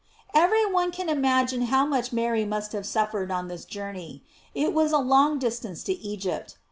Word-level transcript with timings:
J 0.33 0.41
Every 0.41 0.65
one 0.65 0.89
can 0.91 1.09
imagine 1.09 1.61
how 1.69 1.85
much 1.85 2.11
Mary 2.11 2.43
must 2.43 2.71
have 2.71 2.87
suffered 2.87 3.29
on 3.29 3.49
this 3.49 3.65
journey. 3.65 4.23
It 4.55 4.73
was 4.73 4.91
a 4.91 4.97
long 4.97 5.37
distance 5.37 5.83
to 5.83 5.93
Egypt. 5.93 6.57